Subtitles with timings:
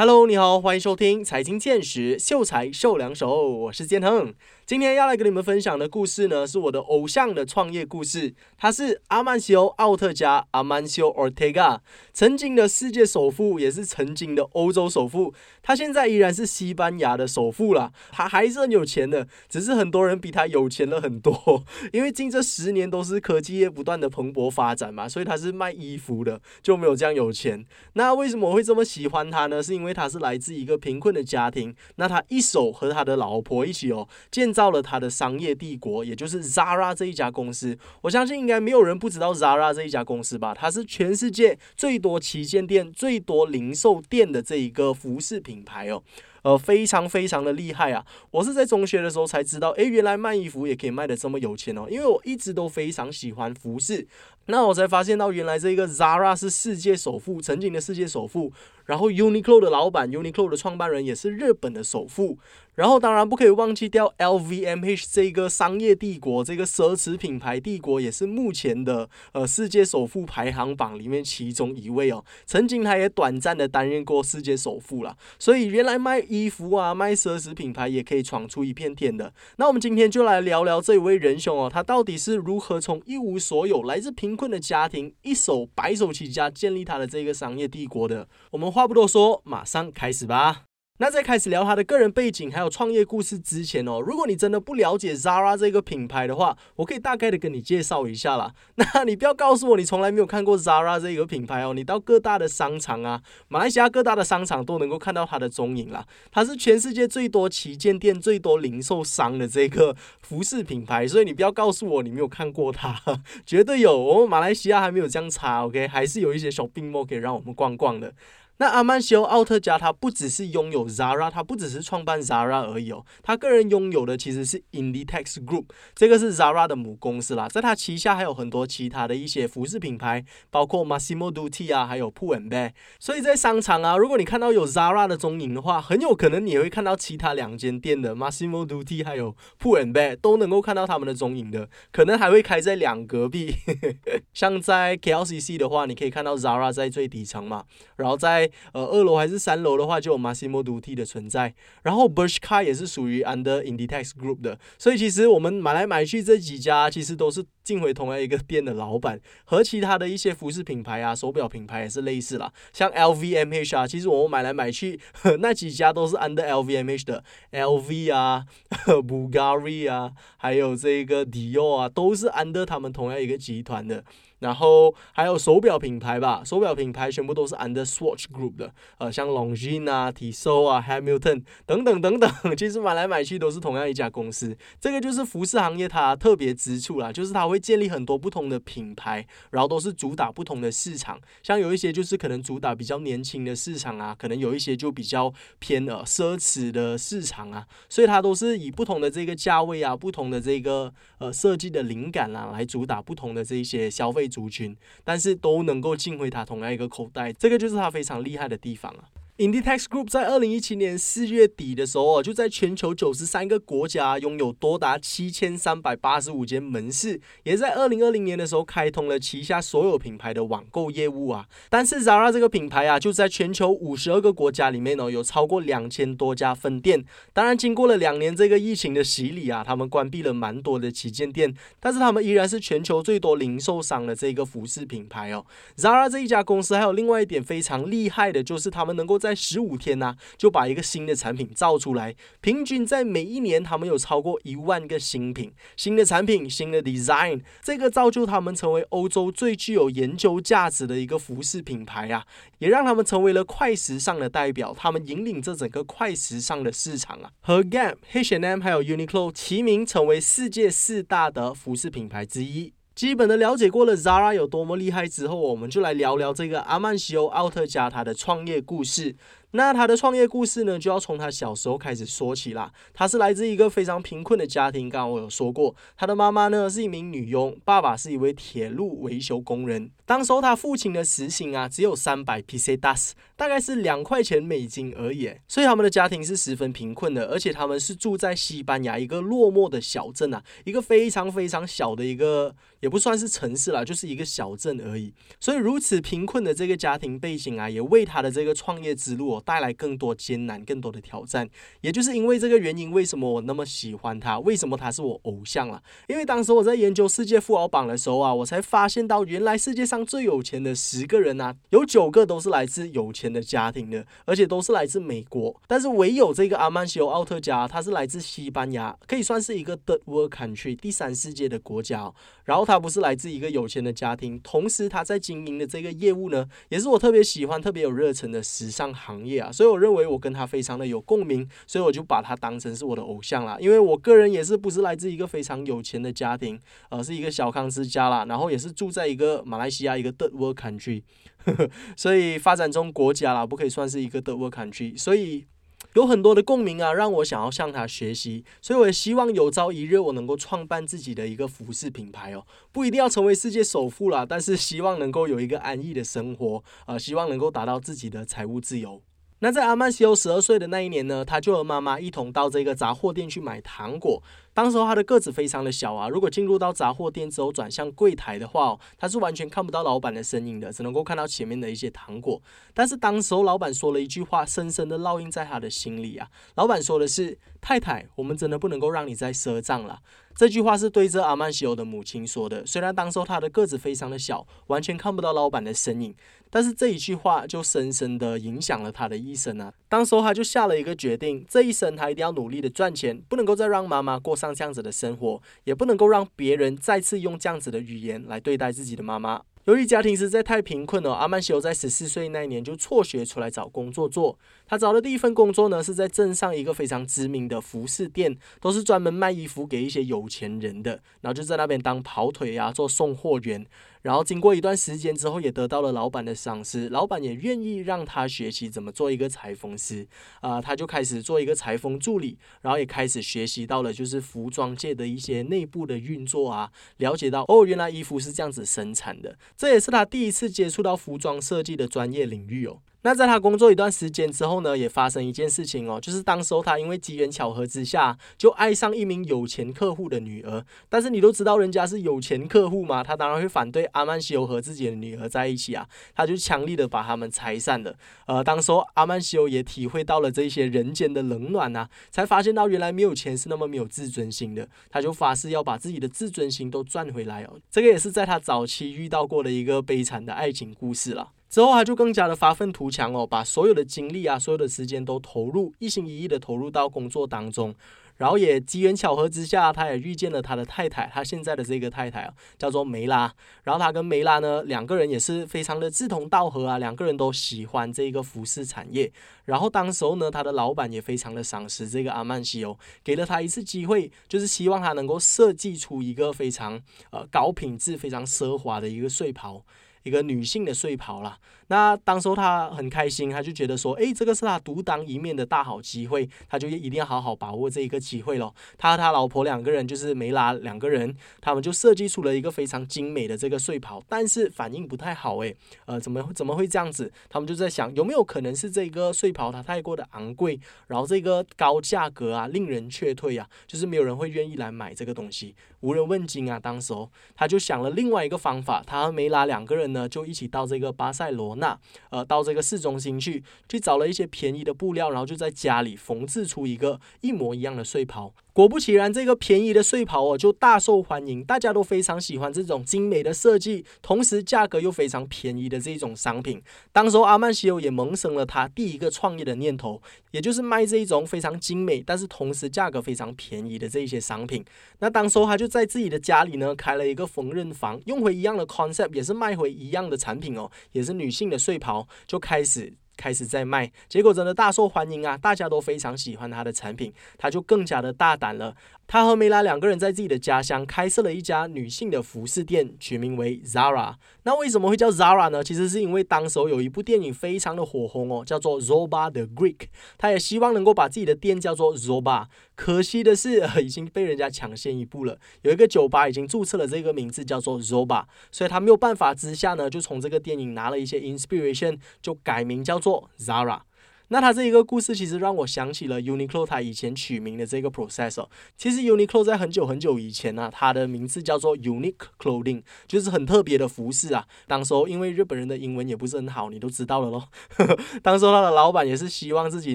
[0.00, 4.32] Hello，你好，欢迎收听财经见识，秀才秀两手，我是建恒。
[4.64, 8.32] 今天要来跟你们分享的故事呢，是我的偶像的创业故事。
[8.56, 11.82] 他是阿曼西欧·奥特加阿曼西欧· t 特加，
[12.12, 15.34] 曾经的世界首富，也是曾经的欧洲首富。
[15.68, 21.62] 他现在依然是西班牙的首富了，他还是很有钱的，只是很多人比他有钱了很多。
[21.92, 27.64] 因为近这十年都是科技业不断的蓬勃发展嘛，所以他是卖衣服的，就没有这样有钱。
[27.92, 29.62] 那为什么会这么喜欢他呢？
[29.62, 34.48] 是因为他是来自一个贫困的家庭，那他一手和他的老婆一起哦建。
[34.48, 37.78] 造了他的商业帝国，也就是 Zara 这一家公司。
[38.00, 40.54] 我相信应该没有人不知道 Zara 这一家公司吧？
[40.54, 46.00] 它是全世界最多旗舰店、最多零售店的这一个服饰品品牌哦。
[46.42, 48.06] 呃，非常非常的厉害啊！
[48.30, 51.86] 我是在中学的时候才知道，诶，原来卖衣服也可以卖的这么有钱哦。
[51.90, 54.06] 因为我一直都非常喜欢服饰，
[54.50, 58.52] 那我才发现到原来这个 Zara 是世界首富，曾经的世界首富。
[58.86, 62.38] 然后 Uniqlo 的老板，Uniqlo 的创办人也是日本的首富。
[62.74, 72.24] 然后当然不可以忘记掉 LVMH 这个商业帝国，这个奢侈品牌帝国也是目前的呃世界首富排行榜里面其中一位哦。
[72.46, 79.34] 曾经他也短暂的担任过世界首富了，所以原来卖衣服啊，卖奢侈品牌也可以闯出一片天的。
[79.56, 88.28] 那我们今天就来聊聊这位仁兄哦，他到底是如何从一无所有、来自贫困的家庭，一手白手起家建立他的这个商业帝国的？
[88.52, 90.67] 我们话不多说，马上开始吧。
[91.00, 98.52] 那在开始聊他的个人背景还有创业故事之前哦，如果你真的不了解 Zara 这个品牌的话，我可以大概的跟你介绍一下啦。
[98.74, 106.04] 那你不要告诉我你从来没有看过 Zara 这个品牌哦，你到各大的商场啊，马来西亚各大的商场都能够看到它的踪影啦。
[106.32, 113.00] 它是全世界最多旗舰店、最多零售商的这个服饰品牌，所以你不要告诉我你没有看过它，
[113.46, 113.96] 绝对有。
[113.96, 118.12] 我们马来西亚还没有这样差，OK，还是有一些小病魔可以让我们逛逛的。
[118.60, 132.72] 那阿曼西欧·奥特加他不只是拥有 Zara，他不只是创办 Zara 而已哦，他个人拥有的其实是 Inditex Group，这个是 Zara 的母公司啦，在他旗下还有很多其他的一些服饰品牌，包括 Massimo Dutti 啊，还有 Pull and Bear。
[132.98, 143.54] 所以在商场啊，如果你看到有 Zara 的踪影的话，很有可能你会看到其他两间店的 Massimo Dutti 还有 Pull and Bear 都能够看到他们的踪影的，可能还会开在两隔壁。
[144.32, 147.64] 像在 KLCC 的话，你可以看到 Zara 在最底层嘛，
[147.96, 151.54] 然后在呃，二楼还是三楼的话，就有 Massimo Dutti 的存在。
[151.82, 159.20] 然后 Bershka 也是属于 Under Inditex Group 的，所以其实我们买来买去这几家，其实都是进回同样一个店的老板。
[159.44, 162.52] 和其他的一些服饰品牌啊、手表品牌也是类似啦。
[162.72, 164.98] 像 LVMH 啊，其实我们买来买去
[165.40, 168.44] 那几家都是 Under LVMH 的，LV 啊、
[168.86, 174.04] Bulgari 啊，还有这个 Dior 啊，都是 Under 他们同样一个集团的。
[174.38, 184.56] 然后还有手表品牌吧，手表品牌全部都是 under Swatch Group 的，呃，像 Longines 啊、Tissot 啊、Hamilton 等等等等， 其实买来买去都是同样一家公司。
[184.80, 191.18] 这个就是服饰行业它特别之处啦，就是它会建立很多不同的品牌，然后都是主打不同的市场。
[191.42, 204.27] 像有一些就是可能主打比较年轻的市场啊，可能有一些就比较偏呃奢侈的市场啊，所以它都是以不同的这个价位啊、不同的这个呃设计的灵感啊，来主打不同的这一些消费。
[204.28, 209.04] 族群，但是都能够进回他同样一个口袋，这个就是他非常厉害的地方啊。
[209.38, 221.46] Inditex Group 在二零一七年四月底的时候，就在全球九十三个国家拥有多达七千三百八十五间门市，也在二零二零年的时候开通了旗下所有品牌的网购业务啊。
[221.70, 227.04] 但是 Zara 这个品牌啊，就在全球五十二个国家里面呢，有超过两千多家分店。
[227.32, 235.46] 当然，经过了两年这个疫情的洗礼啊，他们关闭了蛮多的旗舰店，但是他们依然是全球最多零售商的这个服饰品牌哦。
[235.76, 242.14] Zara 这一家公司还有另外一点非常厉害的，就是他们能够在在十五天呢，就把一个新的产品造出来。
[242.40, 252.24] 平均在每一年，他们有超过一万个新品、新的产品、新的 design，这个造就他们成为欧洲最具有研究价值的一个服饰品牌啊，
[252.58, 254.74] 也让他们成为了快时尚的代表。
[254.74, 262.72] 他们引领这整个快时尚的市场啊，和 Gap、H&M 还有 Uniqlo 齐名，成为世界四大的服饰品牌之一。
[262.98, 269.14] 基本的了解过了 Zara 有多么厉害之后，我们就来聊聊这个阿曼西欧·奥特加他的创业故事。
[269.52, 272.70] 那他的创业故事呢，就要从他小时候开始说起啦。
[272.92, 279.90] 他是来自一个非常贫困的家庭，刚刚我有说过，他的妈妈呢是一名女佣，爸爸是一位铁路维修工人。
[280.04, 285.30] 当时候他父亲的时薪啊只有三百 p c das，大概是两块钱美金而已。
[285.46, 292.54] 所以他们的家庭是十分贫困的，而且他们是住在西班牙一个落寞的小镇啊，一个非常非常小的一个。
[292.80, 295.12] 也不算是城市啦，就是一个小镇而已。
[295.40, 301.48] 所以如此贫困的这个家庭背景啊，也为他的这个创业之路带来更多艰难、更多的挑战。
[301.80, 304.38] 也就是因为这个原因，为什么我那么喜欢他？
[304.40, 305.82] 为什么他是我偶像了？
[306.06, 315.60] 因为当时我在研究世界富豪榜的时候啊，我才发现到原来世界上最有钱的十个人啊，有九个都是来自有钱的家庭的，而且都是来自美国。
[315.66, 322.12] 但是唯有这个阿曼西欧奥特加，他是来自西班牙，可以算是一个 third world country 第三世界的国家。
[322.44, 333.58] 然后他不是来自一个有钱的家庭，同时他在经营的这个业务呢，也是我特别喜欢、特别有热忱的时尚行业业啊，所以我认为我跟他非常的有共鸣，所以我就把他当成是我的偶像啦。
[333.60, 336.58] 因为我个人也是不是来自一个非常有钱的家庭，
[336.88, 341.02] 呃，是一个小康之家啦，然后也是住在一个马来西亚一个 third world country，
[341.96, 345.46] 所以发展中国家啦，不可以算是一个 third world country，所以。
[345.94, 359.00] 有很多的共鸣啊，让我想要向他学习，所以我也希望有朝一日我能够创办自己的一个服饰品牌哦，不一定要成为世界首富啦，但是希望能够有一个安逸的生活，呃，希望能够达到自己的财务自由。
[359.40, 364.22] 那在阿曼西欧十二岁的那一年呢，他就和妈妈一同到这个杂货店去买糖果。
[364.58, 372.42] 当时候他的个子非常的小啊，如果进入到杂货店之后转向柜台的话，他是完全看不到老板的身影的，只能够看到前面的一些糖果。
[372.74, 376.26] 但是当时候老板说了一句话，深深的烙印在他的心里啊。
[376.56, 380.00] 老板说的是：“太太，我们真的不能够让你再赊账了。”
[380.34, 382.64] 这句话是对着阿曼西欧的母亲说的。
[382.64, 386.14] 虽然当时候他的个子非常的小，完全看不到老板的身影，
[386.48, 389.72] 但是这一句话就深深的影响了他的一生啊。
[389.88, 399.42] 当时候他就下了一个决定，这一生他一定要努力的赚钱，不能够再让妈妈过上这样子的生活，也不能够让别人再次用这样子的语言来对待自己的妈妈。
[399.64, 404.38] 由于家庭实在太贫困了，阿曼修在十四岁那一年就辍学出来找工作做。
[404.68, 410.92] 他找的第一份工作呢，是在镇上一个非常知名的服饰店，都是专门卖衣服给一些有钱人的。
[411.22, 413.66] 然后就在那边当跑腿呀，做送货员。
[414.02, 420.06] 然后经过一段时间之后，也得到了老板的赏识，老板也愿意让他学习怎么做一个裁缝师。
[420.40, 429.36] 啊，他就开始做一个裁缝助理，然后也开始学习到了就是服装界的一些内部的运作啊，了解到哦，原来衣服是这样子生产的。
[429.56, 432.78] 这也是他第一次接触到服装设计的专业领域哦。
[433.02, 440.64] 那在他工作一段时间之后呢，也发生一件事情哦，就是当时候他因为机缘巧合之下，就爱上一名有钱客户的女儿。
[440.88, 447.94] 但是你都知道人家是有钱客户嘛，他当然会反对阿曼西欧和自己的女儿在一起啊，他就强力的把他们拆散了。
[448.26, 457.60] 呃，当时候阿曼西欧也体会到了这些人间的冷暖啊，才发现到原来没有钱是那么没有自尊心的，他就发誓要把自己的自尊心都赚回来哦。
[457.70, 461.30] 这个也是在他早期遇到过的一个悲惨的爱情故事了。
[461.48, 467.74] 之后他就更加的发愤图强哦，把所有的精力啊，所有的时间都投入，一心一意的投入到工作当中。
[468.18, 473.32] 然后也机缘巧合之下，他也遇见了他的太太，他现在的这个太太啊，叫做梅拉。
[473.62, 479.12] 然后他跟梅拉呢，两个人也是非常的志同道合啊，两个人都喜欢这个服饰产业。
[479.44, 489.62] 然后当时候呢，他的老板也非常的赏识这个阿曼西欧，给了他一次机会，就是希望他能够设计出一个非常呃高品质、非常奢华的一个睡袍。
[490.08, 491.38] 一个女性的睡袍啦。
[491.68, 498.54] 那当时候他很开心，他就觉得说，哎，这个是他独当一面的大好机会，他就一定要好好把握这一个机会咯。
[498.76, 505.54] 他和他老婆两个人就是梅拉两个人，他们就设计出了一个非常精美的这个睡袍，但是反应不太好，诶，
[505.86, 507.12] 呃，怎么怎么会这样子？
[507.28, 516.58] 他们就在想，有没有可能是这个睡袍它太过的昂贵，然后这个高价格啊，令人却退啊，就是没有人会愿意来买这个东西，无人问津啊。
[516.58, 521.78] 当时候他就想了另外一个方法，他和梅拉两个人呢，就一起到这个巴塞罗那，
[522.10, 528.32] 呃，到这个市中心去，去找了一些便宜的布料，然后就在家里缝制出一个一模一样的睡袍。
[528.58, 536.60] 果不其然，这个便宜的睡袍哦，就大受欢迎，大家都非常喜欢这种精美的设计，同时价格又非常便宜的这种商品。
[536.90, 544.64] 当时阿曼西欧也萌生了他第一个创业的念头，也就是卖这一种非常精美，但是同时价格非常便宜的这一些商品。
[544.98, 552.92] 那当时他就在自己的家里呢，开了一个缝纫房，用回一样的 concept，也是卖回一样的产品哦，也是女性的睡袍，就开始。
[553.18, 555.36] 开始在卖，结果真的大受欢迎啊！
[555.36, 558.74] 大家都非常喜欢他的产品，他就更加的大胆了。
[559.08, 564.14] 他和梅拉两个人在自己的家乡开设了一家女性的服饰店，取名为 Zara。
[564.42, 565.64] 那为什么会叫 Zara 呢？
[565.64, 569.86] 其实是因为当时有一部电影非常的火红哦，叫做 Zoba the Greek。
[570.18, 575.38] 他也希望能够把自己的店叫做 Zoba，可惜的是 已经被人家抢先一步了。
[575.62, 582.98] 有一个酒吧已经注册了这个名字叫做 Zoba，所以他没有办法之下呢，就从这个电影拿了一些 inspiration，就改名叫。
[582.98, 583.82] 做 Zara。
[584.28, 588.48] 那它这一个故事其实让我想起了 Uniqlo 它以前取名的这个 process 哦。
[588.76, 594.46] 其实 Uniqlo 在很久很久以前呢，它的名字叫做 Unique Clothing，就是很特别的服饰啊。
[594.66, 597.48] 当时候因为日本人的英文也不是很好，你都知道了咯。
[598.22, 599.94] 当时候他的老板也是希望自己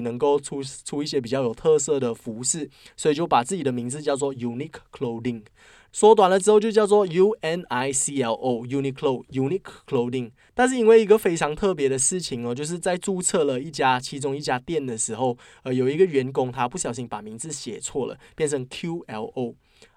[0.00, 5.42] 能够出出一些比较有特色的服饰，所以就把自己的名字叫做 Unique Clothing。
[5.94, 19.54] 缩短了之后就叫做 U N I C L O Uniqlo Unique Clothing，但是因为一个非常特别的事情哦，就是在注册了一家其中一家店的时候，呃，有一个员工他不小心把名字写错了，变成 Q L O。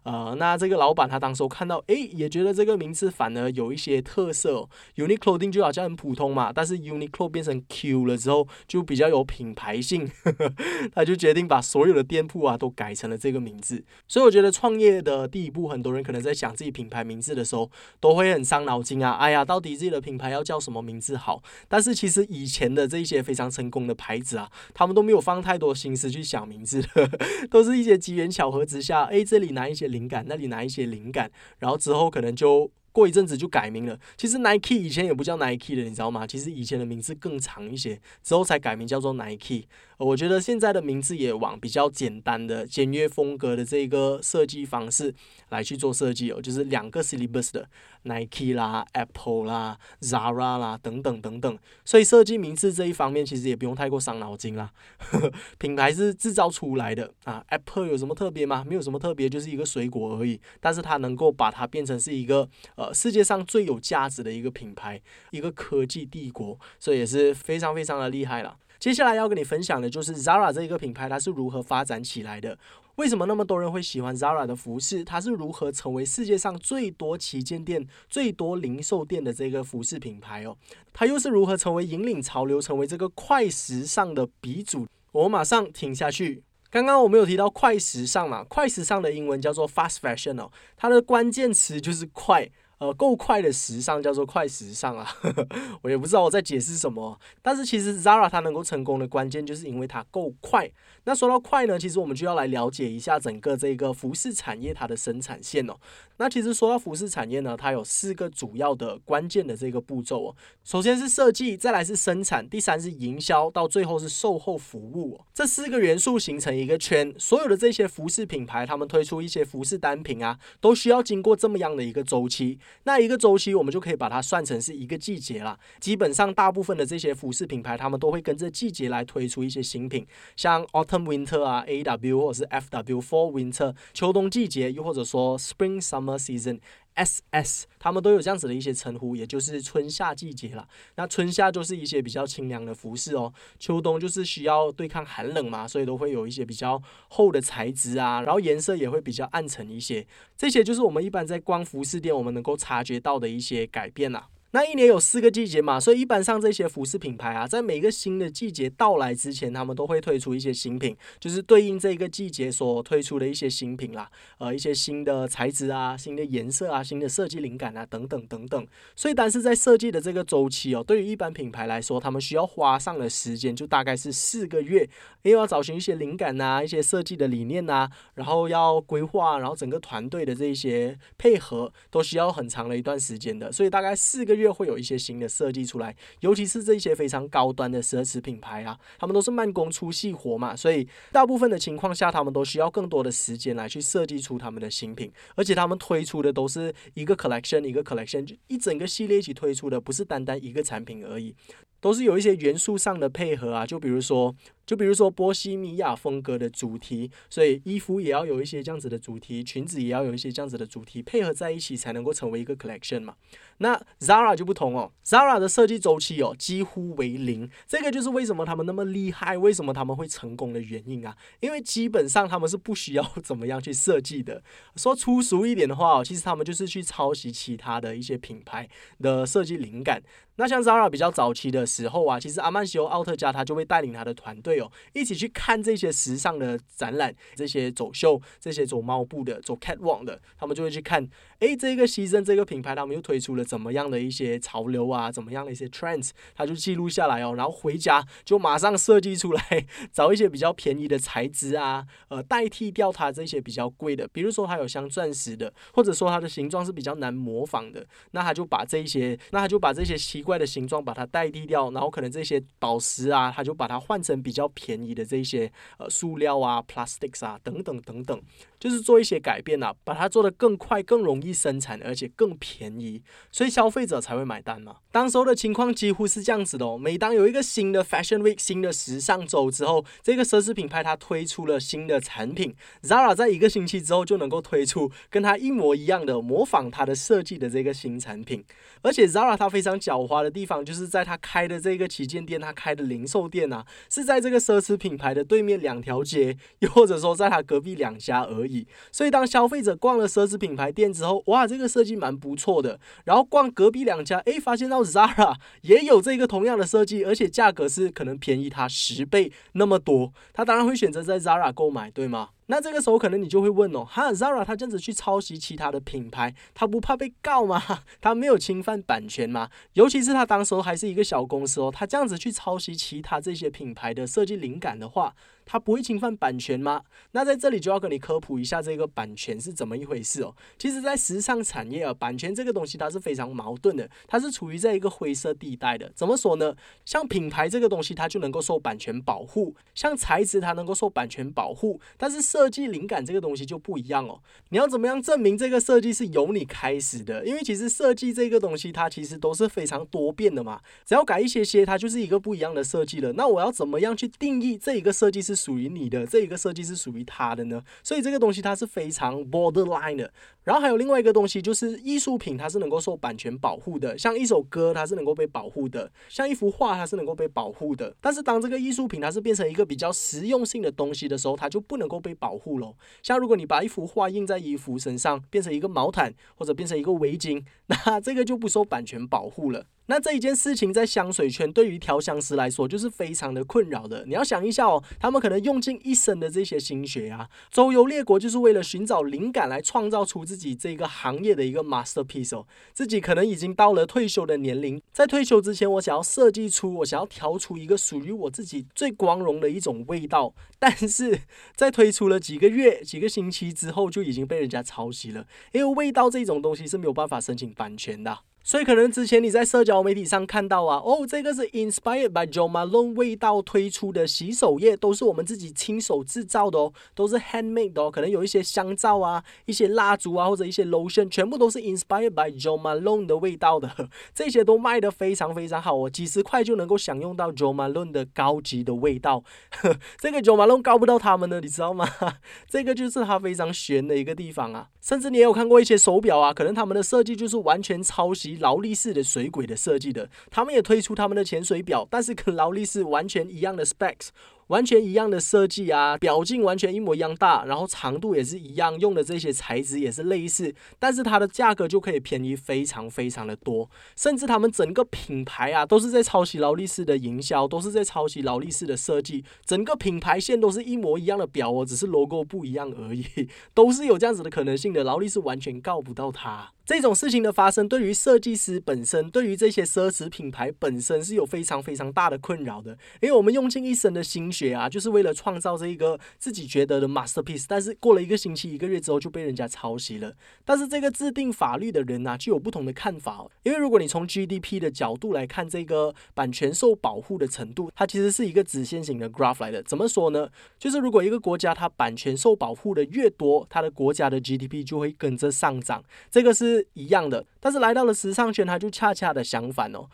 [0.08, 4.70] 呃，那这个老板他当时看到，诶，也觉得这个名字反而有一些特色。
[4.96, 10.54] Uniqlo 就好像很普通嘛，但是 Uniqlo 变成 Q 了之后，就比较有品牌性呵呵。
[10.96, 13.84] 他就决定把所有的店铺啊都改成了这个名字。
[14.08, 19.12] 所以我觉得创业的第一步，很多人可能在想自己品牌名字的时候，都会很伤脑筋啊。
[19.12, 21.44] 哎呀，到底自己的品牌要叫什么名字好？
[21.68, 26.82] 但是其实以前的这些非常成功的牌子啊，他们都没有放太多心思去想名字，
[27.52, 29.97] 都是一些机缘巧合之下，诶，这里拿一些。
[29.98, 32.70] 灵感，那里拿一些灵感，然后之后可能就。
[32.98, 34.00] 过一阵子就改名了。
[34.18, 36.26] 其实 Nike 以前也不叫 Nike 的，你知道吗？
[36.26, 39.66] 其实以前的名字更长一些，之后才改名叫做 Nike。
[39.98, 45.14] 我觉得现在的名字也往比较简单的、简约风格的这个设计方式
[45.50, 47.68] 来去做设计哦，就是两个 syllabus 的
[48.04, 51.58] Nike 啦、Apple 啦、Zara 啦等等等等。
[51.84, 54.72] 所以设计名字这一方面其实也不用太过伤脑筋啦。
[55.58, 58.64] 品牌是制造出来的啊，Apple 有什么特别吗？
[58.68, 60.40] 没有什么特别，就是一个水果而已。
[60.60, 62.94] 但是它能够把它变成是一个呃。
[62.94, 65.00] 世界上最有价值的一个品牌，
[65.30, 68.58] 一个科技帝国，所以也是非常非常的厉害了。
[68.80, 72.58] 接下来要跟你分享的就是 Zara 这一个品牌，它是如何发展起来的？
[72.96, 75.04] 为什么那么多人会喜欢 Zara 的服饰？
[75.04, 80.58] 它是如何成为世界上最多旗舰店、最多零售店的这个服饰品牌哦？
[80.94, 84.88] 它又是如何成为引领潮流、成为这个快时尚的鼻祖？
[85.12, 86.44] 我马上停下去。
[86.70, 88.44] 刚刚我们有提到快时尚嘛？
[88.44, 92.50] 快时尚的英文叫做 fast fashion 哦，它的关键词就是快。
[92.80, 95.08] 呃，够快的时尚叫做快时尚啊，
[95.82, 97.20] 我也不知道我在解释什么。
[97.42, 100.70] 但是其实 Zara 它能够成功的关键，就是因为它够快。
[101.06, 105.76] 那说到快呢，其实我们就要来了解一下整个这个服饰产业它的生产线哦。
[106.18, 110.36] 那其实说到服饰产业呢，它有四个主要的关键的这个步骤哦。
[110.64, 115.20] 首先是设计，再来是生产，第三是营销，到最后是售后服务。
[115.34, 122.60] 这四个元素形成一个圈，所有的这些服饰品牌，他们推出一些服饰单品啊，都需要经过这么样的一个周期。
[122.84, 125.60] 那一个周期，我们就可以把它算成是一个季节了。
[125.80, 130.06] 基本上，大部分的这些服饰品牌，他们都会跟着季节来推出一些新品，
[130.36, 136.18] 像 Autumn Winter 啊，AW 或者是 FW Fall Winter 秋冬季节，又或者说 Spring Summer。
[136.18, 136.60] Season
[136.98, 140.68] S S，他们都有这样子的一些称呼，也就是春夏季节了。
[140.96, 150.06] 那春夏就是一些比较清凉的服饰哦，秋冬就是需要对抗寒冷嘛，所以都会有一些比较厚的材质啊，然后颜色也会比较暗沉一些。
[150.36, 154.28] 这些就是我们一般在逛服饰店，我们能够察觉到的一些改变啦。
[154.52, 168.66] 那一年有四个季节嘛，所以一般上这些服饰品牌啊，在每个新的季节到来之前，他们都会推出一些新品，就是对应这个季节所推出的一些新品啦，呃，一些新的材质啊、新的颜色啊、新的设计灵感啊等等等等。
[168.96, 174.90] 所以，但是在设计的这个周期哦，对于一般品牌来说，他们需要花上的时间就大概是四个月，
[175.24, 184.37] 因为要找寻一些灵感呐、一些设计的理念呐，然后要规划，然后整个团队的这一些配合都需要很长的一段时间的，所以大概四个。
[184.38, 201.36] 月会有一些新的设计出来，尤其是这些非常高端的奢侈品牌啊，他们都是慢工出细活嘛，所以大部分的情况下，他们都需要更多的时间来去设计出他们的新品，而且他们推出的都是一个 collection 一个 collection，一整个系列一起推出的，不是单单一个产品而已，
[201.80, 204.36] 都是有一些元素上的配合啊，就比如说。
[204.68, 213.16] 就比如说波西米亚风格的主题，所以衣服也要有一些这样子的主题，裙子也要有一些这样子的主题，配合在一起才能够成为一个 collection 嘛。
[213.60, 221.16] 那 Zara 就不同哦，Zara 的设计周期哦几乎为零，这个就是为什么他们那么厉害，为什么他们会成功的原因啊。
[221.40, 224.44] 因为基本上他们是不需要怎么样去设计的。
[224.76, 228.68] 说粗俗一点的话，其实他们就是去抄袭其他的一些品牌
[229.00, 230.04] 的设计灵感。
[230.38, 234.60] 那像 Zara 比较早期的时候啊，其实阿曼西欧奥特加他就会带领他的团队。
[234.60, 241.08] 哦，一起去看这些时尚的展览，这些走秀，这些走猫步的，走 catwalk 的，他们就会去看，
[241.40, 268.20] 哎，这个牺牲这个品牌，他们又推出了怎么样的一些潮流啊，怎么样的一些 trends，他就记录下来哦，然后回家就马上设计出来，找一些比较便宜的材质啊，呃，代替掉它这些比较贵的，比如说它有镶钻石的，或者说它的形状是比较难模仿的，那他就把这一些，那他就把这些奇怪的形状把它代替掉，然后可能这些宝石啊，他就把它换成比较便宜的这些呃塑料啊，plastics 啊，等等等等。
[268.60, 274.78] 就是做一些改变呐，把它做得更快、更容易生产，而且更便宜，所以消费者才会买单嘛。
[274.92, 276.78] 当时候的情况几乎是这样子的哦。
[276.78, 288.44] 每当有一个新的 Fashion Week、新的时尚周之后，这个奢侈品牌它推出了新的产品，Zara 在一个星期之后就能够推出跟它一模一样的、模仿它的设计的这个新产品。
[288.82, 298.68] 而且 Zara 它非常狡猾的地方，就是在它开的这个旗舰店，它开的零售店啊，是在这个奢侈品牌的对面两条街，又或者说在它隔壁两家而已。
[298.92, 302.80] 所以，当消费者逛了奢侈品牌店之后，哇，这个设计蛮不错的。
[303.06, 312.30] 然后逛隔壁两家，哎，发现到 Zara 也有这个同样的设计，而且价格是可能便宜它十倍那么多，他当然会选择在 Zara 购买，对吗？
[312.48, 317.62] 那这个时候可能你就会问哦，哈，Zara 他这样子去抄袭其他的品牌，他不怕被告吗？
[318.02, 319.50] 他没有侵犯版权吗？
[319.74, 325.14] 尤其是他当时候还是一个小公司哦，他这样子去抄袭其他这些品牌的设计灵感的话。
[325.50, 326.82] 他不会侵犯版权吗？
[327.12, 330.36] 那在这里就要跟你科普一下这个版权是怎么一回事哦。
[330.60, 335.90] 其实，在时尚产业啊，版权这个东西它是非常矛盾的，它是处于在一个灰色地带的。
[335.96, 336.54] 怎么说呢？
[336.84, 341.80] 像品牌这个东西，它就能够受版权保护；像材质，它能够受版权保护。
[341.96, 344.20] 但是设计灵感这个东西就不一样哦。
[344.50, 347.26] 你要怎么样证明这个设计是由你开始的？
[347.26, 350.60] 因为其实设计这个东西，它其实都是非常多变的嘛。
[350.86, 353.14] 只要改一些些，它就是一个不一样的设计了。
[353.14, 355.38] 那我要怎么样去定义这一个设计是？
[355.38, 360.12] 属于你的这一个设计是属于他的呢，所以这个东西它是非常 borderline 的。
[360.44, 367.96] 然后还有另外一个东西，就是艺术品它是能够受版权保护的，像一首歌它是能够被保护的，像一幅画它是能够被保护的。
[368.02, 372.76] 但是当这个艺术品它是变成一个比较实用性的东西的时候，它就不能够被保保护了。
[373.02, 379.66] 像如果你把一幅画印在衣服身上，变成一个毛毯或者变成一个围巾， 那这个就不受版权保护了。
[379.88, 384.06] 那这一件事情在香水圈对于调香师来说就是非常的困扰的。
[384.06, 392.46] 你要想一下哦，他们可能用尽一生的这些心血啊，周游列国就是为了寻找灵感来创造出自己这个行业的一个 masterpiece 哦。
[392.74, 400.34] 自己可能已经到了退休的年龄，在退休之前，我想要设计出，我想要调出一个属于我自己最光荣的一种味道。
[400.60, 401.22] 但是
[401.56, 408.20] 在推出了几个月、几个星期之后，就已经被人家抄袭了，因为味道这种东西是没有办法申请版权的。
[408.48, 417.92] 所以可能之前你在社交媒体上看到啊，哦，这个是 inspired by Jo Malone 味道推出的洗手液，都是我们自己亲手制造的哦，都是 handmade 哦。
[417.92, 423.70] 可能有一些香皂啊、一些蜡烛啊或者一些 lotion，全部都是 inspired by Jo Malone 的味道的，
[424.16, 429.26] 这些都卖的非常非常好哦，几十块就能够享用到 Jo Malone 的高级的味道。
[429.60, 431.86] 呵 这个 Jo Malone 高不到他们的，你知道吗？
[432.48, 434.70] 这个就是它非常悬的一个地方啊。
[434.82, 438.37] 甚至你也有看过一些手表啊，可能他们的设计就是完全抄袭。
[438.38, 444.10] 劳力士的水鬼的设计的，他们也推出他们的潜水表，但是跟劳力士完全一样的 specs。
[444.48, 463.06] 完全一样的设计啊，表径完全一模一样大，然后长度也是一样，用的这些材质也是类似，但是它的价格就可以便宜非常非常的多，甚至他们整个品牌啊都是在抄袭劳力士的营销，都是在抄袭劳力士的设计，整个品牌线都是一模一样的表哦，只是 logo 不一样而已，
[463.54, 466.54] 都是有这样子的可能性的，劳力士完全告不到他。
[466.68, 474.28] 这种事情的发生，对于设计师本身，对于这些奢侈品牌本身是有非常非常大的困扰的，因为我们用尽一生的心。
[474.30, 480.14] 血啊，就是为了创造这一个自己觉得的 masterpiece，但是过了一个星期、一个月之后就被人家抄袭了。
[480.44, 483.20] 但是这个制定法律的人呢，就有不同的看法。
[483.20, 489.64] 哦因为如果你从 GDP 的角度来看，这个版权受保护的程度，它其实是一个直线型的 graph 来的。
[489.64, 490.28] 怎么说呢？
[490.60, 497.26] 就是如果一个国家它版权受保护的越多，它的国家的 GDP 就会跟着上涨，这个是是一样的。
[497.40, 499.88] 但是来到了时尚圈，它就恰恰的相反哦。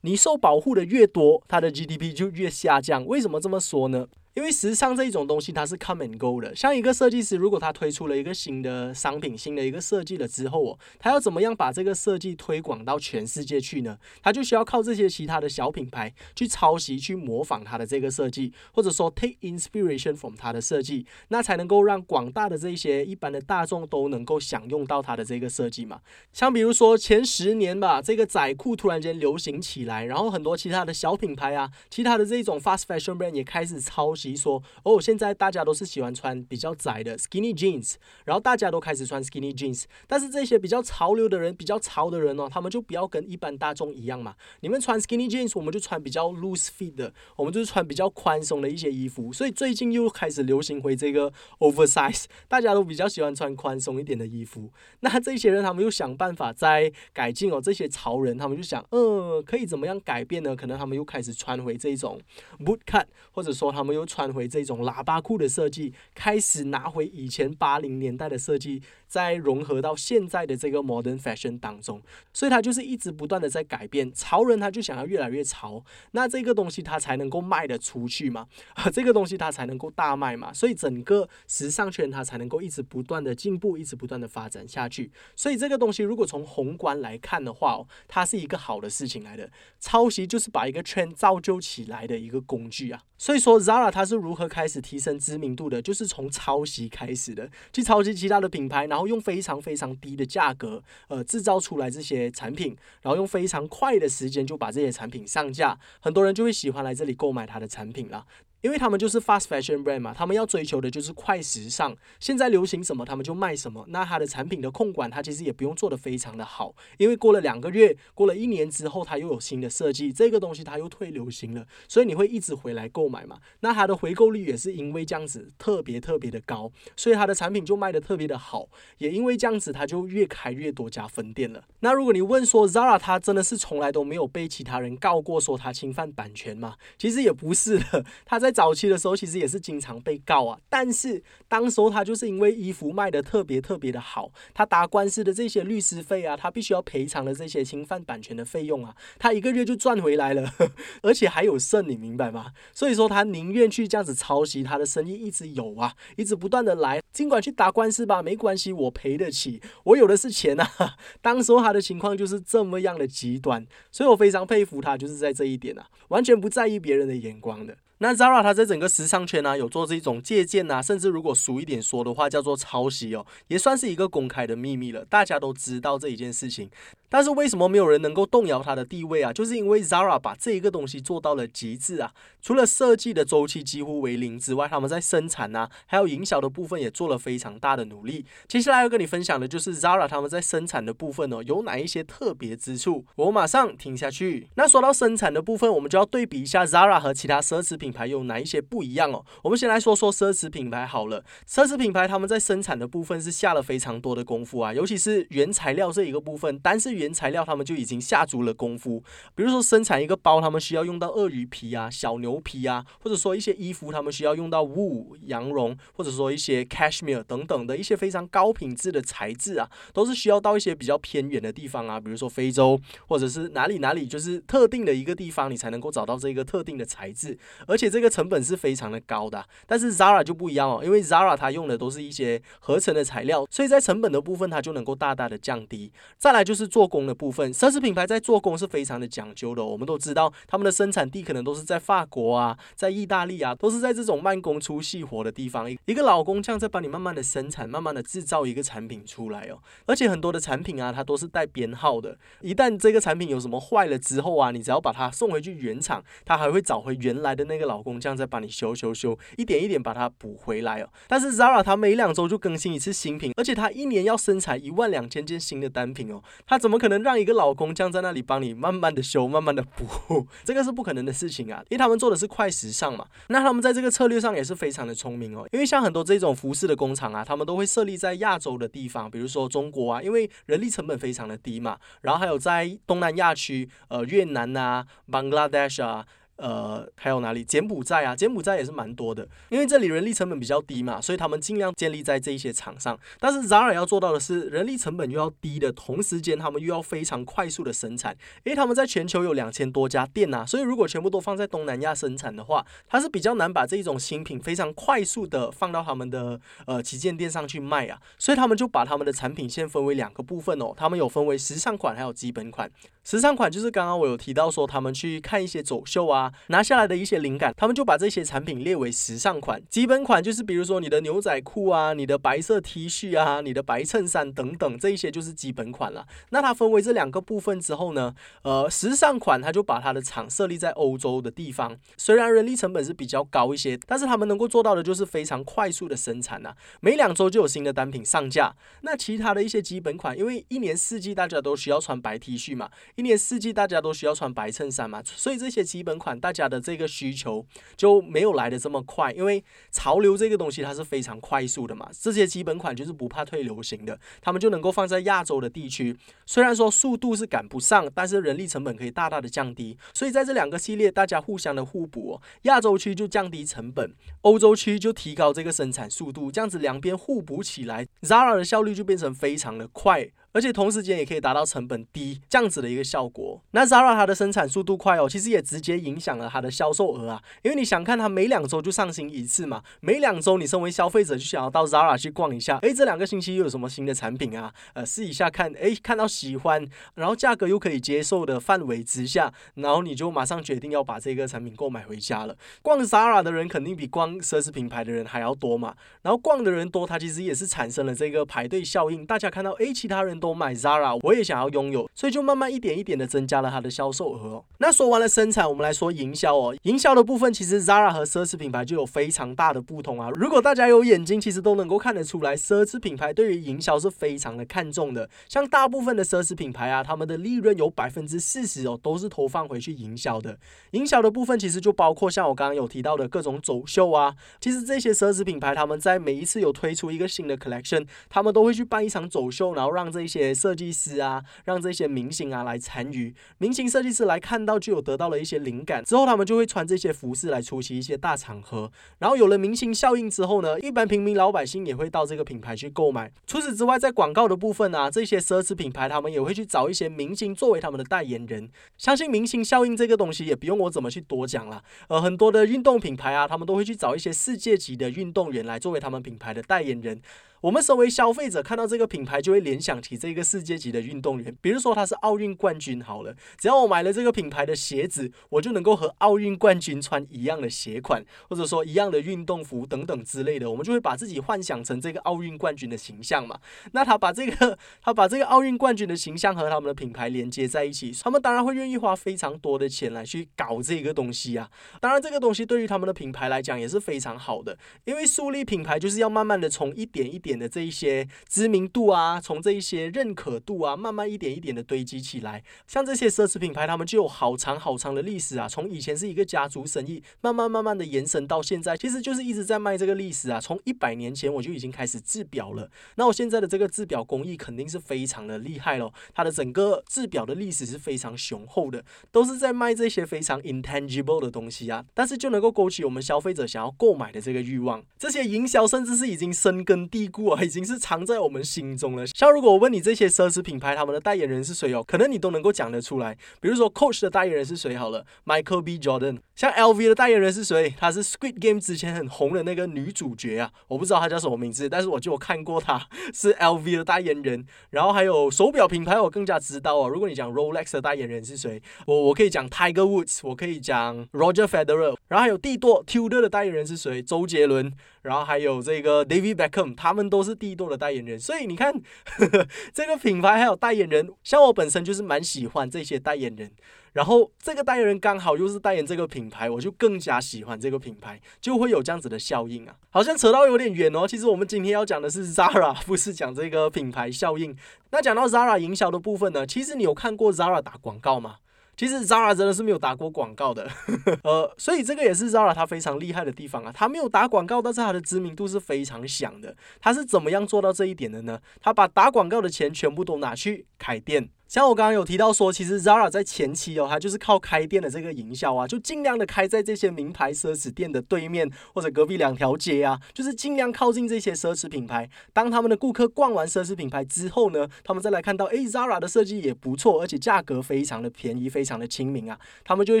[0.02, 3.04] 你受保护的越多，它的 GDP 就越下降。
[3.06, 4.06] 为什么这么说呢？
[4.34, 6.56] 因为时尚这一种东西，它是 come and go 的。
[6.56, 13.98] 像一个设计师，如果他推出了一个新的商品、新的一个设计了之后哦，他要怎么样把这个设计推广到全世界去呢？
[14.22, 26.00] 他就需要靠这些其他的小品牌去抄袭、去模仿他的这个设计，或者说 take inspiration from 他的设计，那才能够让广大的这些一般的大众都能够享用到他的这个设计嘛。
[26.32, 34.21] 像比如说前十年吧，这个仔裤突然间流行起来，然后很多其他的小品牌啊，其他的这种 fast fashion brand 也开始抄袭。
[34.22, 39.84] 即说哦，现在大家都是喜欢穿比较窄的 skinny jeans，然后大家都开始穿 skinny jeans。
[40.06, 44.36] 但是这些比较潮流的人、比较潮的人哦，他们就不要跟一般大众一样嘛。
[44.60, 49.32] 你们穿 skinny jeans，我们就穿比较 loose fit 的，我们就是穿比较宽松的一些衣服。
[49.32, 54.70] 所以最近又开始流行回这个 oversize，大家都比较喜欢穿宽松一点的衣服。
[55.00, 60.54] 那这些人他们又想办法在改进哦，这些潮人他们就想，嗯，可以怎么样改变呢？
[60.54, 62.20] 可能他们又开始穿回这种
[62.60, 64.06] boot cut，或者说他们又。
[64.12, 68.82] 穿回这种喇叭裤的设计，开始拿回以前八零年代的设计。
[69.12, 72.00] 在融合到现在的这个 modern fashion 当中，
[72.32, 74.10] 所以它就是一直不断的在改变。
[74.14, 78.46] 潮人他就想要越来越潮，那这个东西它才能够卖得出去嘛，
[78.90, 85.12] 这个东西它才能够大卖嘛，所以整个时尚圈它才能够一直不断的进步，一直不断的发展下去。
[85.36, 89.50] 所以这个东西如果从宏观来看的话，它是一个好的事情来的。
[89.78, 93.02] 抄袭就是把一个圈造就起来的一个工具啊。
[93.18, 99.01] 所以说 Zara 它是如何开始提升知名度的，就是从抄袭开始的，去抄袭其他的品牌，然后。
[99.06, 108.26] 用非常非常低的价格，呃，制造出来这些产品，然后用非常快的时间就把这些产品上架，很多人就会喜欢来这里购买它的产品了。
[108.62, 111.96] 因为他们就是 fast fashion brand 嘛，他们要追求的就是快时尚。
[112.20, 113.84] 现在流行什么，他们就卖什么。
[113.88, 123.40] 那它的产品的控管，它其实也不用做得非常的好，因为过了两个月，过了一年之后，它又有新的设计，这个东西它又退流行了，所以你会一直回来购买嘛。
[123.60, 128.68] 那它的回购率也是因为这样子特别特别的高，所以它的产品就卖得特别的好。
[128.98, 131.64] 也因为这样子，它就越开越多家分店了。
[131.80, 136.76] 那如果你问说 Zara 它真的是从来都没有被其他人告过说它侵犯版权吗？
[136.96, 138.51] 其实也不是的，它在。
[138.52, 140.58] 早期的时候，其实也是经常被告啊。
[140.68, 150.52] 但是当时候他就是因为衣服卖的特别特别的好，他打官司的这些律师费啊，他必须要赔偿的这些侵犯版权的费用啊，他一个月就赚回来了，
[151.02, 152.52] 而且还有剩，你明白吗？
[152.72, 160.96] 所以说他宁愿去这样子抄袭，他的生意一直有啊，一直不断的来，尽管去打官司吧，没关系，我赔得起，我有的是钱啊。
[161.20, 167.76] 当时候他的情况就是这么样的极端，所以我非常佩服他，就是在这一点啊，完全不在意别人的眼光的。
[168.02, 176.68] 那 Zara 它在整个时尚圈呢，有做这种借鉴啊，甚至如果俗一点说的话，叫做抄袭哦，也算是一个公开的秘密了，大家都知道这一件事情。
[177.12, 179.30] 但是为什么没有人能够动摇它的地位啊？
[179.30, 182.14] 就是因为 Zara 把这一个东西做到了极致啊！
[182.40, 188.24] 除了设计的周期几乎为零之外，他们在生产啊，还有营销的部分也做了非常大的努力。
[188.48, 193.04] 接下来要跟你分享的就是 Zara 他们在生产的部分哦，有哪一些特别之处？
[193.16, 194.48] 我马上听下去。
[194.54, 199.22] 那说到生产的部分，我们就要对比一下 Zara 和其他奢侈品牌有哪一些不一样哦。
[199.42, 209.02] 我们先来说说奢侈品牌好了，奢侈品牌他们在生产的部分是下了非常多的功夫啊，尤其是原材料这一个部分，但是原原材料他们就已经下足了功夫。
[209.34, 227.36] 比如说生产一个包，他们需要用到鳄鱼皮啊、小牛皮啊，或者说一些衣服，他们需要用到 wool 羊绒，或者说一些 cashmere 等等的一些非常高品质的材质啊，都是需要到一些比较偏远的地方啊，比如说非洲或者是哪里哪里，就是特定的一个地方，你才能够找到这个特定的材质，
[227.66, 229.44] 而且这个成本是非常的高的。
[229.66, 235.92] 但是 Zara 就不一样哦，因为 Zara 它用的都是一些合成的材料，所以在成本的部分它就能够大大的降低。
[236.18, 237.50] 再来就是做工的部分。
[237.54, 245.70] 奢侈品牌在做工是非常的讲究的，我们都知道他们的生产地可能都是在法国啊，在意大利啊，都是在这种慢工出细活的地方。
[245.86, 249.56] 一个老工匠在帮你慢慢的生产，慢慢的制造一个产品出来哦。
[249.86, 252.18] 而且很多的产品啊，它都是带编号的。
[252.42, 260.88] 一旦这个产品有什么坏了之后啊，你只要把它送回去原厂，它还会找回原来的那个老工匠再帮你修修修，一点一点把它补回来哦。
[261.08, 273.06] 但是 Zara 它每两周就更新一次新品，而且它一年要生产一万两千件新的单品哦，它怎么可能让一个老工匠在那里帮你慢慢的修，慢慢的补， 这个是不可能的事情啊，因为他们做的是快时尚嘛。
[273.28, 281.78] 那他们在这个策略上也是非常的聪明哦，因为像很多这种服饰的工厂啊，他们都会设立在亚洲的地方，比如说中国啊，因为人力成本非常的低嘛。
[282.00, 286.04] 然后还有在东南亚区，呃，越南啊，Bangladesh 啊。
[286.36, 287.44] 呃，还有哪里？
[287.44, 292.98] 柬埔寨啊，柬埔寨也是蛮多的，因为这里人力成本比较低嘛，所以他们尽量建立在这一些厂上。
[293.20, 312.70] 但是 Zara 要做到的是，人力成本又要低的同时间，他们又要非常快速的生产，因为他们在全球有两千多家店呐，所以如果全部都放在东南亚生产的话，它是比较难把这一种新品非常快速的放到他们的呃旗舰店上去卖啊，所以他们就把他们的产品线分为两个部分哦，他们有分为时尚款还有基本款。
[313.04, 319.60] 时尚款就是刚刚我有提到说，他们去看一些走秀啊，拿下来的一些灵感，他们就把这些产品列为时尚款。
[319.68, 326.06] 基本款就是比如说你的牛仔裤啊，你的白色 T 恤啊，你的白衬衫等等，这一些就是基本款了。
[326.30, 338.54] 那它分为这两个部分之后呢，呃，时尚款它就把它的厂设立在欧洲的地方，虽然人力成本是比较高一些，但是他们能够做到的就是非常快速的生产呐，每两周就有新的单品上架。
[338.82, 342.70] 那其他的一些基本款，因为一年四季大家都需要穿白 T 恤嘛。
[342.96, 347.44] 一年四季大家都需要穿白衬衫嘛，所以这些基本款大家的这个需求
[347.76, 351.88] 就没有来的这么快，因为潮流这个东西它是非常快速的嘛。
[351.92, 359.78] 这些基本款就是不怕退流行的，他们就能够放在亚洲的地区，虽然说速度是赶不上，但是人力成本可以大大的降低。
[359.94, 370.10] 所以在这两个系列，大家互相的互补，亚洲区就降低成本，欧洲区就提高这个生产速度，这样子两边互补起来，Zara 的效率就变成非常的快。
[370.32, 373.40] 而且同时间也可以达到成本低这样子的一个效果。
[373.50, 377.22] 那 Zara 它的生产速度快哦，其实也直接影响了它的销售额啊。
[377.42, 384.54] 因为你想看它每两周就上新一次嘛，每两周你身为消费者就想要到 Zara 去逛一下，诶，这两个星期又有什么新的产品啊？
[384.72, 392.34] 呃，试一下看，诶，看到喜欢，然后价格又可以接受的范围之下，然后你就马上决定要把这个产品购买回家了。
[392.62, 395.74] 逛 Zara 的人肯定比逛奢侈品牌的人还要多嘛。
[396.00, 399.04] 然后逛的人多，它其实也是产生了这个排队效应。
[399.04, 400.21] 大家看到，诶，其他人。
[400.22, 404.44] 都买 Zara，我也想要拥有，所以就慢慢一点一点的增加了它的销售额。
[404.58, 406.56] 那说完了生产，我们来说营销哦。
[406.62, 410.08] 营销的部分，其实 Zara 和奢侈品牌就有非常大的不同啊。
[410.14, 415.10] 如果大家有眼睛，其实都能够看得出来，奢侈品牌对于营销是非常的看重的。
[415.28, 420.38] 像大部分的奢侈品牌啊，他们的利润有百分之四十哦，都是投放回去营销的。
[420.70, 424.14] 营销的部分其实就包括像我刚刚有提到的各种走秀啊。
[424.40, 443.10] 其实这些奢侈品牌他们在每一次有推出一个新的 collection，他们都会去办一场走秀，然后让这一些设计师啊，让这些明星啊来参与，明星设计师来看到就有得到了一些灵感，之后他们就会穿这些服饰来出席一些大场合，然后有了明星效应之后呢，一般平民老百姓也会到这个品牌去购买。
[443.26, 448.50] 除此之外，在广告的部分啊，这些奢侈品牌他们也会去找一些明星作为他们的代言人。
[448.76, 457.00] 相信明星效应这个东西也不用我怎么去多讲了，呃，很多的运动品牌啊，他们都会去找一些世界级的运动员来作为他们品牌的代言人。
[457.42, 473.40] 我们身为消费者，看到这个品牌就会联想起这个世界级的运动员，比如说他是奥运冠军好了，只要我买了这个品牌的鞋子，我就能够和奥运冠军穿一样的鞋款，或者说一样的运动服等等之类的，我们就会把自己幻想成这个奥运冠军的形象嘛。
[473.72, 481.50] 那他把这个他把这个奥运冠军的形象和他们的品牌连接在一起，他们当然会愿意花非常多的钱来去搞这个东西啊。
[481.80, 487.31] 当然，这个东西对于他们的品牌来讲也是非常好的，因为树立品牌就是要慢慢的从一点一点。
[487.38, 492.42] 的这一些知名度啊，从这一些认可度啊，慢慢一点一点的堆积起来。
[492.66, 495.48] 像这些奢侈品牌，他们就有好长好长的历史啊。
[495.48, 500.40] 从以前是一个家族生意，慢慢慢慢的延伸到现在，其实就是一直在卖这个历史啊。
[500.40, 502.70] 从一百年前我就已经开始制表了。
[502.96, 511.84] 那我现在的这个制表工艺肯定是非常的厉害咯，它的整个制表的历史是非常雄厚的，都是在卖这些非常 intangible 的东西啊。
[511.94, 514.84] 但是就能够勾起我们消费者想要购买的这个欲望。
[514.98, 517.21] 这些营销甚至是已经深根蒂固。
[517.22, 519.06] 我已经是藏在我们心中了。
[519.06, 523.16] 像如果我问你这些奢侈品牌他们的代言人是谁哦，可能你都能够讲得出来。
[523.40, 525.78] 比如说 Coach 的代言人是谁好了，Michael B.
[525.78, 526.18] Jordan。
[526.34, 527.74] 像 LV 的代言人是谁？
[527.78, 534.44] 她是 Squid Game 之前很红的那个女主角啊，我不知道她叫什么名字，但是我就有看过她是 LV 的代言人。
[534.70, 536.88] 然后还有手表品牌，我更加知道哦。
[536.88, 541.94] 如果你讲 Rolex 的代言人是谁，我我可以讲 Tiger Woods，我可以讲 Roger Federer。
[542.08, 544.02] 然后还有帝舵 Tudor 的代言人是谁？
[544.02, 544.72] 周杰伦。
[545.02, 553.52] 然后还有这个 David Beckham，他们都是帝舵的代言人，所以你看呵呵 这个品牌还有代言人，像我本身就是蛮喜欢这些代言人，
[553.92, 559.76] 然后这个代言人刚好又是代言这个品牌，我就更加喜欢这个品牌，就会有这样子的效应啊。
[559.90, 564.56] 好像扯到有点远哦，其实我们今天要讲的是 Zara，不是讲这个品牌效应。
[564.90, 568.36] 那讲到 Zara 营销的部分呢，其实你有看过 Zara 打广告吗？
[568.76, 570.68] 其实 Zara 真的是没有打过广告的，
[571.22, 573.70] 呃，所以这个也是 Zara 它非常厉害的地方啊。
[573.72, 576.56] 它没有打广告，但是它的知名度是非常响的。
[576.80, 578.40] 它是怎么样做到这一点的呢？
[578.60, 581.28] 它把打广告的钱全部都拿去开店。
[581.52, 592.08] 像我刚刚有提到说，其实 Zara 在前期哦，它就是靠开店的这个营销啊，就尽量的开在这些名牌奢侈店的对面或者隔壁两条街啊，就是尽量靠近这些奢侈品牌。
[592.32, 600.00] 当他们的顾客逛完奢侈品牌之后呢，他们再来看到，哎，Zara 的设计也不错，而且价格非常的便宜，非常的亲民啊，他们就会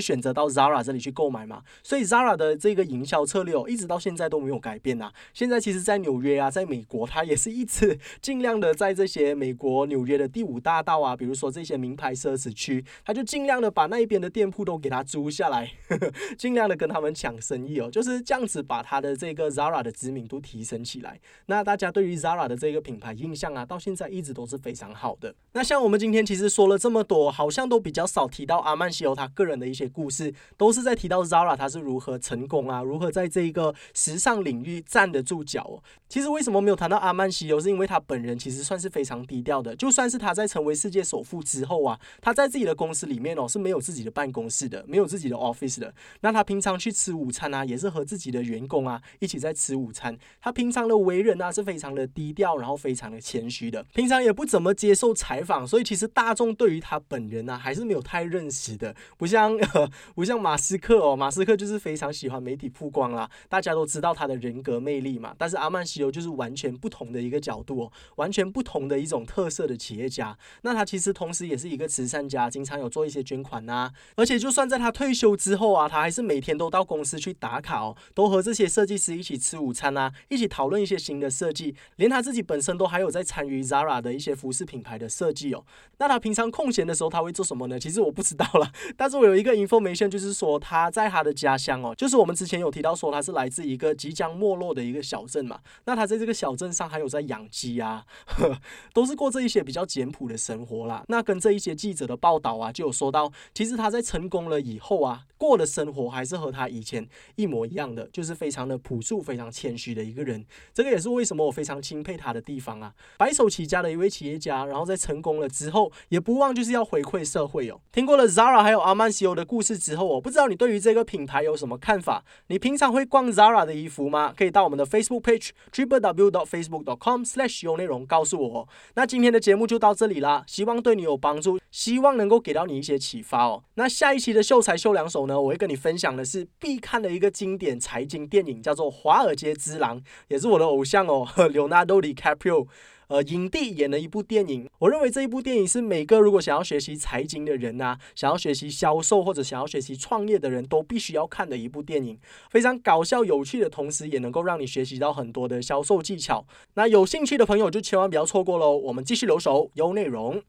[0.00, 1.60] 选择到 Zara 这里去购买嘛。
[1.82, 5.12] 所以 Zara 的这个营销策略哦，一直到现在都没有改变呐。
[5.34, 11.52] 现在其实，在纽约啊，在美国，它也是一直 尽量的在这些美国纽约的第五大道啊，比如说说。
[11.52, 15.70] 这些名牌奢侈区，他就尽量的把那一边的店铺都给他租下来，
[16.38, 21.20] 尽量的跟他们抢生意哦，就是这样子把他的这个 Zara 的知名度提升起来。
[21.44, 25.34] 那大家对于 Zara 的这个品牌印象啊，到现在一直都是非常好的。
[25.52, 35.62] 那像我们今天其实说了这么多，好像都比较少提到阿曼西欧他个人的一些故事，都是在提到 Zara 他是如何成功啊，如何在这个时尚领域站得住脚。
[35.64, 35.82] 哦。
[36.08, 41.31] 其实为什么没有谈到阿曼西欧，是因为他本人其实算是非常低调的，就算是他在成为世界首富。
[41.40, 45.94] 之后啊，他在自己的公司里面哦是没有自己的办公室的，没有自己的 office 的。
[46.22, 50.18] 那他平常去吃午餐啊，也是和自己的员工啊一起在吃午餐。
[50.40, 55.64] 他平常的为人啊是非常的低调，然后非常的谦虚的，平常也不怎么接受采访。
[55.64, 59.56] 所以其实大众对于他本人呢还是没有太认识的，不像
[60.16, 65.34] 不像马斯克哦，马斯克就是非常喜欢媒体曝光啦，大家都知道他的人格魅力嘛。
[65.38, 70.36] 但是阿曼西欧就是完全不同的一个角度哦，完全不同的一种特色的企业家。
[70.62, 73.92] 那他其实同时也是一个慈善家，经常有做一些捐款呐。
[74.16, 81.76] 而且就算在他退休之后啊，他还是每天都到公司去打卡哦，都和这些设计师一起吃午餐啊，一起讨论一些新的设计。
[81.94, 85.64] 连他自己本身都还有在参与 Zara 的一些服饰品牌的设计哦。
[85.98, 87.78] 那他平常空闲的时候他会做什么呢？
[87.78, 88.72] 其实我不知道了。
[88.98, 95.60] 但是我有一个 information，就是说他在他的家乡哦，就是我们之前有提到说他是来自一个即将没落的一个小镇嘛。
[95.84, 98.04] 那他在这个小镇上还有在养鸡啊，
[98.92, 101.01] 都是过这一些比较简朴的生活啦。
[101.08, 101.72] 那跟这一些。
[101.82, 110.44] 记者的报道啊，就有说到，其实他在成功了以后啊，过的生活还是和他以前一模一样的，就是非常的朴素、非常谦虚的一个人。
[110.72, 112.92] 这个也是为什么我非常钦佩他的地方啊。
[113.18, 117.80] 白手起家的一位企业家，然后在成功了之后，也不忘就是要回馈社会哦。
[117.90, 122.24] 听过了 Zara 还有阿曼西欧的故事之后，我不知道你对于这个品牌有什么看法？
[122.46, 124.32] 你平常会逛 Zara 的衣服吗？
[124.36, 128.60] 可以到我们的 Facebook page triple w dot facebook dot com slash 有内容告诉我。
[128.60, 131.58] 哦那今天的节目就到这里啦，希望对你有帮助。
[131.72, 133.64] 希望能够给到你一些启发哦。
[133.76, 142.66] 那下一期的秀才秀两手呢，我会跟你分享的是必看的一个经典财经电影，叫做《华尔街之狼》，也是我的偶像哦， Leonardo DiCaprio，
[143.08, 144.68] 呃，影帝演的一部电影。
[144.78, 152.18] 我认为这一部电影是每个如果想要学习财经的人呐，想要学习销售或者想要学习创业的人都必须要看的一部电影。
[152.50, 156.46] 非常搞笑有趣的同时，也能够让你学习到很多的销售技巧。
[156.74, 158.76] 那有兴趣的朋友就千万不要错过喽。
[158.76, 160.42] 我们继续留守，有内容。